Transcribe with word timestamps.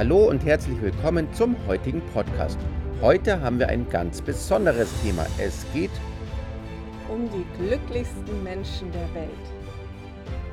Hallo 0.00 0.30
und 0.30 0.46
herzlich 0.46 0.80
willkommen 0.80 1.30
zum 1.34 1.54
heutigen 1.66 2.00
Podcast. 2.14 2.58
Heute 3.02 3.38
haben 3.42 3.58
wir 3.58 3.68
ein 3.68 3.86
ganz 3.90 4.22
besonderes 4.22 4.88
Thema. 5.02 5.26
Es 5.38 5.66
geht 5.74 5.90
um 7.10 7.28
die 7.28 7.44
glücklichsten 7.58 8.42
Menschen 8.42 8.90
der 8.92 9.12
Welt. 9.12 9.28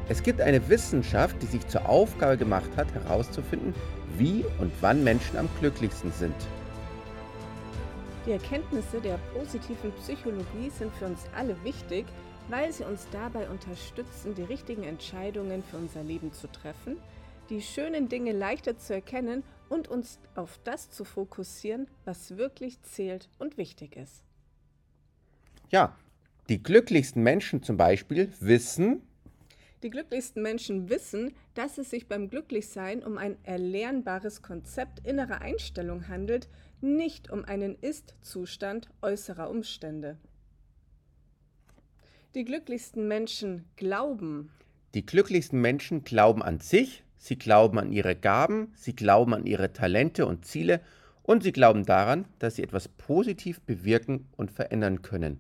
Es 0.09 0.21
gibt 0.21 0.41
eine 0.41 0.67
Wissenschaft, 0.67 1.41
die 1.41 1.45
sich 1.45 1.65
zur 1.65 1.87
Aufgabe 1.87 2.35
gemacht 2.35 2.69
hat, 2.75 2.93
herauszufinden, 2.93 3.73
wie 4.17 4.43
und 4.59 4.73
wann 4.81 5.01
Menschen 5.05 5.37
am 5.37 5.47
glücklichsten 5.61 6.11
sind. 6.11 6.35
Die 8.25 8.31
Erkenntnisse 8.31 8.99
der 8.99 9.17
positiven 9.33 9.93
Psychologie 9.93 10.69
sind 10.77 10.93
für 10.95 11.05
uns 11.05 11.21
alle 11.37 11.55
wichtig, 11.63 12.05
weil 12.49 12.73
sie 12.73 12.83
uns 12.83 13.07
dabei 13.13 13.47
unterstützen, 13.49 14.35
die 14.35 14.43
richtigen 14.43 14.83
Entscheidungen 14.83 15.63
für 15.63 15.77
unser 15.77 16.03
Leben 16.03 16.33
zu 16.33 16.51
treffen, 16.51 16.97
die 17.49 17.61
schönen 17.61 18.09
Dinge 18.09 18.31
leichter 18.31 18.77
zu 18.77 18.93
erkennen 18.93 19.43
und 19.69 19.87
uns 19.87 20.19
auf 20.35 20.59
das 20.63 20.89
zu 20.89 21.03
fokussieren, 21.03 21.87
was 22.05 22.37
wirklich 22.37 22.81
zählt 22.81 23.29
und 23.39 23.57
wichtig 23.57 23.95
ist. 23.95 24.23
Ja, 25.69 25.95
die 26.49 26.63
glücklichsten 26.63 27.23
Menschen 27.23 27.63
zum 27.63 27.77
Beispiel 27.77 28.31
wissen, 28.39 29.01
die 29.83 29.91
glücklichsten 29.91 30.41
Menschen 30.41 30.89
wissen, 30.89 31.35
dass 31.53 31.77
es 31.77 31.91
sich 31.91 32.07
beim 32.07 32.29
Glücklichsein 32.29 33.03
um 33.03 33.17
ein 33.17 33.37
erlernbares 33.43 34.41
Konzept 34.41 35.05
innerer 35.05 35.41
Einstellung 35.41 36.07
handelt, 36.07 36.49
nicht 36.81 37.29
um 37.29 37.45
einen 37.45 37.75
Ist-Zustand 37.75 38.89
äußerer 39.03 39.49
Umstände. 39.49 40.17
Die 42.33 42.43
glücklichsten 42.43 43.07
Menschen 43.07 43.65
glauben. 43.75 44.51
Die 44.95 45.05
glücklichsten 45.05 45.61
Menschen 45.61 46.03
glauben 46.03 46.41
an 46.41 46.59
sich, 46.59 47.03
sie 47.17 47.37
glauben 47.37 47.79
an 47.79 47.91
ihre 47.91 48.15
Gaben, 48.15 48.71
sie 48.75 48.95
glauben 48.95 49.33
an 49.33 49.45
ihre 49.45 49.73
Talente 49.73 50.25
und 50.25 50.45
Ziele 50.45 50.81
und 51.23 51.43
sie 51.43 51.51
glauben 51.51 51.85
daran, 51.85 52.25
dass 52.39 52.55
sie 52.55 52.63
etwas 52.63 52.87
positiv 52.87 53.61
bewirken 53.61 54.27
und 54.37 54.51
verändern 54.51 55.01
können. 55.01 55.39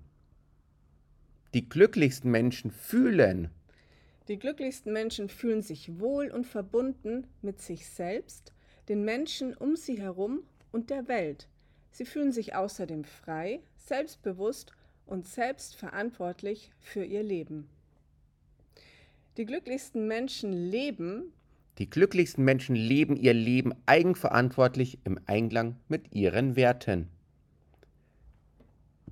Die 1.53 1.67
glücklichsten 1.67 2.29
Menschen 2.29 2.71
fühlen. 2.71 3.49
Die 4.27 4.37
glücklichsten 4.37 4.91
Menschen 4.91 5.29
fühlen 5.29 5.61
sich 5.61 5.99
wohl 5.99 6.29
und 6.29 6.45
verbunden 6.45 7.27
mit 7.41 7.61
sich 7.61 7.87
selbst, 7.87 8.53
den 8.89 9.05
Menschen 9.05 9.55
um 9.55 9.75
sie 9.75 9.99
herum 9.99 10.41
und 10.71 10.89
der 10.89 11.07
Welt. 11.07 11.47
Sie 11.91 12.05
fühlen 12.05 12.31
sich 12.31 12.53
außerdem 12.53 13.05
frei, 13.05 13.61
selbstbewusst 13.77 14.73
und 15.05 15.25
selbstverantwortlich 15.25 16.71
für 16.79 17.03
ihr 17.03 17.23
Leben. 17.23 17.69
Die 19.37 19.45
glücklichsten 19.45 20.07
Menschen 20.07 20.51
leben. 20.51 21.31
Die 21.77 21.89
glücklichsten 21.89 22.43
Menschen 22.43 22.75
leben 22.75 23.15
ihr 23.15 23.33
Leben 23.33 23.73
eigenverantwortlich 23.85 24.97
im 25.03 25.19
Einklang 25.27 25.75
mit 25.87 26.13
ihren 26.13 26.55
Werten. 26.55 27.07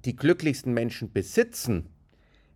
Die 0.04 0.16
glücklichsten 0.16 0.74
Menschen 0.74 1.12
besitzen. 1.12 1.90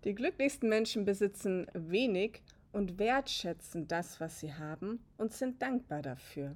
Die 0.03 0.15
glücklichsten 0.15 0.67
Menschen 0.67 1.05
besitzen 1.05 1.67
wenig 1.73 2.41
und 2.71 2.97
wertschätzen 2.97 3.87
das, 3.87 4.19
was 4.19 4.39
sie 4.39 4.53
haben 4.53 4.99
und 5.17 5.33
sind 5.33 5.61
dankbar 5.61 6.01
dafür. 6.01 6.55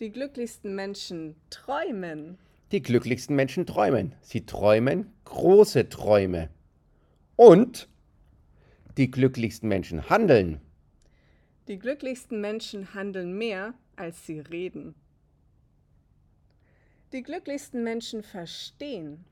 Die 0.00 0.10
glücklichsten 0.10 0.74
Menschen 0.74 1.36
träumen. 1.50 2.38
Die 2.72 2.82
glücklichsten 2.82 3.36
Menschen 3.36 3.66
träumen. 3.66 4.14
Sie 4.20 4.46
träumen 4.46 5.12
große 5.24 5.88
Träume. 5.88 6.50
Und 7.36 7.88
die 8.96 9.10
glücklichsten 9.10 9.68
Menschen 9.68 10.08
handeln. 10.08 10.60
Die 11.66 11.78
glücklichsten 11.78 12.42
Menschen 12.42 12.92
handeln 12.92 13.38
mehr, 13.38 13.72
als 13.96 14.26
sie 14.26 14.40
reden. 14.40 14.94
Die 17.12 17.22
glücklichsten 17.22 17.82
Menschen 17.82 18.22
verstehen. 18.22 19.24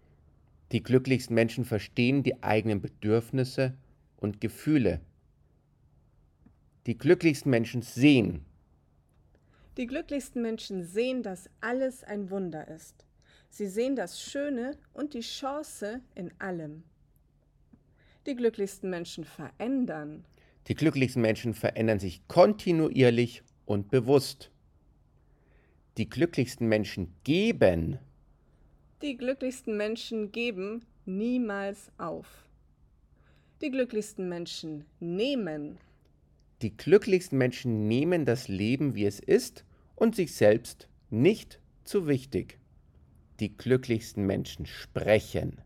Die 0.70 0.82
glücklichsten 0.82 1.34
Menschen 1.34 1.66
verstehen 1.66 2.22
die 2.22 2.42
eigenen 2.42 2.80
Bedürfnisse 2.80 3.74
und 4.16 4.40
Gefühle. 4.40 5.00
Die 6.86 6.96
glücklichsten 6.96 7.50
Menschen 7.50 7.82
sehen. 7.82 8.46
Die 9.76 9.86
glücklichsten 9.86 10.40
Menschen 10.40 10.84
sehen, 10.84 11.22
dass 11.22 11.50
alles 11.60 12.02
ein 12.02 12.30
Wunder 12.30 12.66
ist. 12.68 13.04
Sie 13.50 13.66
sehen 13.66 13.94
das 13.94 14.22
Schöne 14.22 14.78
und 14.94 15.12
die 15.12 15.20
Chance 15.20 16.00
in 16.14 16.32
allem. 16.40 16.82
Die 18.24 18.34
glücklichsten 18.34 18.88
Menschen 18.88 19.24
verändern. 19.24 20.24
Die 20.68 20.74
glücklichsten 20.74 21.22
Menschen 21.22 21.54
verändern 21.54 21.98
sich 21.98 22.26
kontinuierlich 22.28 23.42
und 23.66 23.90
bewusst. 23.90 24.50
Die 25.98 26.08
glücklichsten 26.08 26.68
Menschen 26.68 27.14
geben. 27.24 27.98
Die 29.02 29.16
glücklichsten 29.16 29.76
Menschen 29.76 30.30
geben 30.30 30.84
niemals 31.04 31.90
auf. 31.98 32.46
Die 33.60 33.70
glücklichsten 33.70 34.28
Menschen 34.28 34.84
nehmen. 35.00 35.78
Die 36.62 36.76
glücklichsten 36.76 37.36
Menschen 37.38 37.88
nehmen 37.88 38.24
das 38.24 38.46
Leben, 38.46 38.94
wie 38.94 39.04
es 39.04 39.18
ist, 39.18 39.64
und 39.96 40.14
sich 40.14 40.34
selbst 40.34 40.88
nicht 41.10 41.60
zu 41.84 42.06
wichtig. 42.06 42.58
Die 43.40 43.56
glücklichsten 43.56 44.26
Menschen 44.26 44.66
sprechen. 44.66 45.60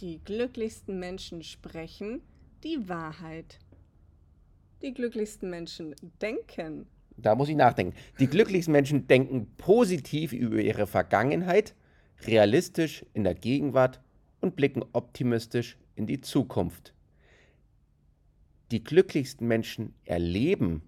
Die 0.00 0.20
glücklichsten 0.24 0.98
Menschen 0.98 1.44
sprechen 1.44 2.20
die 2.64 2.88
Wahrheit. 2.88 3.60
Die 4.82 4.94
glücklichsten 4.94 5.48
Menschen 5.48 5.94
denken. 6.20 6.86
Da 7.16 7.34
muss 7.34 7.48
ich 7.48 7.56
nachdenken. 7.56 7.94
Die 8.18 8.26
glücklichsten 8.26 8.72
Menschen 8.72 9.06
denken 9.06 9.46
positiv 9.56 10.32
über 10.32 10.60
ihre 10.60 10.86
Vergangenheit 10.86 11.74
realistisch 12.26 13.04
in 13.14 13.24
der 13.24 13.34
Gegenwart 13.34 14.00
und 14.40 14.56
blicken 14.56 14.84
optimistisch 14.92 15.78
in 15.94 16.06
die 16.06 16.20
Zukunft. 16.20 16.94
Die 18.70 18.82
glücklichsten 18.82 19.46
Menschen 19.46 19.94
erleben. 20.04 20.82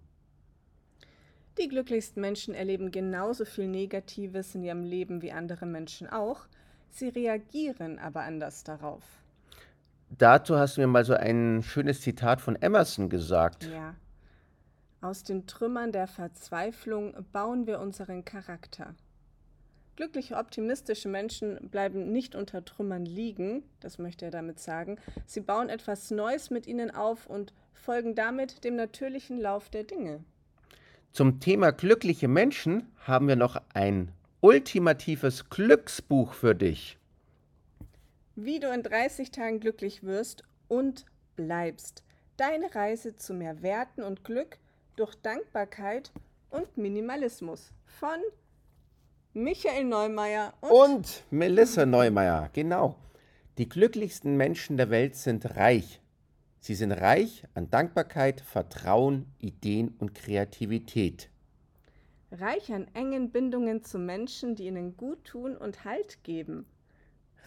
Die 1.58 1.68
glücklichsten 1.68 2.20
Menschen 2.20 2.54
erleben 2.54 2.90
genauso 2.90 3.44
viel 3.44 3.68
Negatives 3.68 4.54
in 4.54 4.64
ihrem 4.64 4.82
Leben 4.82 5.22
wie 5.22 5.30
andere 5.30 5.66
Menschen 5.66 6.08
auch. 6.08 6.46
Sie 6.90 7.08
reagieren 7.08 7.98
aber 7.98 8.22
anders 8.22 8.64
darauf. 8.64 9.23
Dazu 10.18 10.56
hast 10.56 10.76
du 10.76 10.82
mir 10.82 10.86
mal 10.86 11.04
so 11.04 11.14
ein 11.14 11.62
schönes 11.62 12.00
Zitat 12.00 12.40
von 12.40 12.56
Emerson 12.56 13.08
gesagt. 13.08 13.64
Ja. 13.64 13.94
Aus 15.00 15.22
den 15.22 15.46
Trümmern 15.46 15.92
der 15.92 16.06
Verzweiflung 16.06 17.14
bauen 17.32 17.66
wir 17.66 17.80
unseren 17.80 18.24
Charakter. 18.24 18.94
Glückliche, 19.96 20.36
optimistische 20.36 21.08
Menschen 21.08 21.68
bleiben 21.68 22.10
nicht 22.10 22.34
unter 22.34 22.64
Trümmern 22.64 23.04
liegen, 23.04 23.62
das 23.80 23.98
möchte 23.98 24.24
er 24.24 24.30
damit 24.30 24.58
sagen. 24.58 24.98
Sie 25.26 25.40
bauen 25.40 25.68
etwas 25.68 26.10
Neues 26.10 26.50
mit 26.50 26.66
ihnen 26.66 26.90
auf 26.90 27.26
und 27.26 27.52
folgen 27.72 28.14
damit 28.14 28.64
dem 28.64 28.76
natürlichen 28.76 29.38
Lauf 29.38 29.68
der 29.68 29.84
Dinge. 29.84 30.24
Zum 31.12 31.38
Thema 31.38 31.70
glückliche 31.70 32.26
Menschen 32.26 32.88
haben 32.98 33.28
wir 33.28 33.36
noch 33.36 33.60
ein 33.72 34.10
ultimatives 34.40 35.48
Glücksbuch 35.48 36.32
für 36.34 36.54
dich. 36.54 36.98
Wie 38.36 38.58
du 38.58 38.72
in 38.72 38.82
30 38.82 39.30
Tagen 39.30 39.60
glücklich 39.60 40.02
wirst 40.02 40.42
und 40.66 41.06
bleibst. 41.36 42.02
Deine 42.36 42.74
Reise 42.74 43.14
zu 43.14 43.32
mehr 43.32 43.62
Werten 43.62 44.02
und 44.02 44.24
Glück 44.24 44.58
durch 44.96 45.14
Dankbarkeit 45.14 46.10
und 46.50 46.76
Minimalismus 46.76 47.72
von 47.84 48.18
Michael 49.34 49.84
Neumeier 49.84 50.52
und, 50.60 50.70
und 50.70 51.24
Melissa 51.30 51.86
Neumeier, 51.86 52.50
genau. 52.52 52.96
Die 53.58 53.68
glücklichsten 53.68 54.36
Menschen 54.36 54.76
der 54.76 54.90
Welt 54.90 55.14
sind 55.14 55.56
reich. 55.56 56.00
Sie 56.58 56.74
sind 56.74 56.90
reich 56.90 57.44
an 57.54 57.70
Dankbarkeit, 57.70 58.40
Vertrauen, 58.40 59.26
Ideen 59.38 59.94
und 59.98 60.14
Kreativität. 60.14 61.30
Reich 62.32 62.72
an 62.72 62.88
engen 62.94 63.30
Bindungen 63.30 63.84
zu 63.84 63.98
Menschen, 64.00 64.56
die 64.56 64.66
ihnen 64.66 64.96
gut 64.96 65.24
tun 65.24 65.56
und 65.56 65.84
Halt 65.84 66.24
geben. 66.24 66.66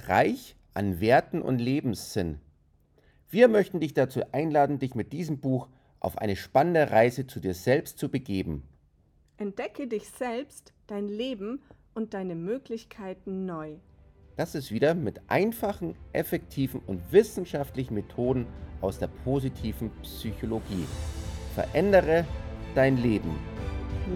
Reich 0.06 0.56
an 0.78 1.02
Werten 1.02 1.42
und 1.42 1.58
Lebenssinn. 1.58 2.40
Wir 3.32 3.48
möchten 3.48 3.80
dich 3.80 3.96
dazu 3.96 4.22
einladen, 4.32 4.78
dich 4.78 4.94
mit 4.94 5.12
diesem 5.12 5.40
Buch 5.40 5.70
auf 6.00 6.20
eine 6.20 6.36
spannende 6.36 6.92
Reise 6.92 7.26
zu 7.26 7.40
dir 7.40 7.56
selbst 7.56 7.98
zu 7.98 8.10
begeben. 8.10 8.62
Entdecke 9.38 9.88
dich 9.88 10.08
selbst, 10.12 10.74
dein 10.86 11.08
Leben 11.08 11.64
und 11.96 12.14
deine 12.14 12.36
Möglichkeiten 12.36 13.48
neu. 13.48 13.78
Das 14.36 14.54
ist 14.54 14.72
wieder 14.72 14.94
mit 14.94 15.20
einfachen, 15.28 15.96
effektiven 16.14 16.80
und 16.86 17.12
wissenschaftlichen 17.12 17.96
Methoden 17.96 18.46
aus 18.80 19.00
der 19.00 19.08
positiven 19.08 19.90
Psychologie. 20.04 20.86
Verändere 21.56 22.24
dein 22.76 22.98
Leben. 22.98 23.36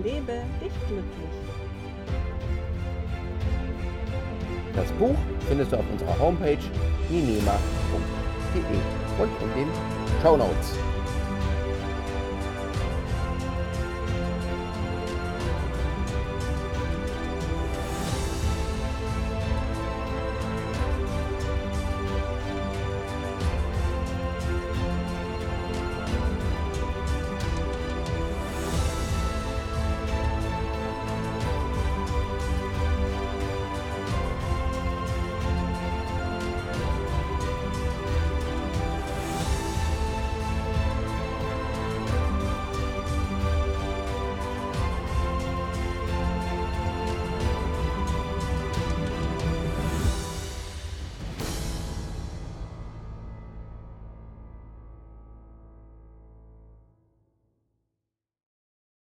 Lebe 0.04 0.44
dich 0.62 0.88
glücklich. 0.88 1.50
Das 4.75 4.91
Buch 4.94 5.15
findest 5.47 5.71
du 5.71 5.77
auf 5.77 5.85
unserer 5.91 6.18
Homepage 6.19 6.57
ninema.de 7.09 8.62
und 9.19 9.29
in 9.41 9.59
den 9.59 9.68
Show 10.21 10.38
Notes. 10.38 10.77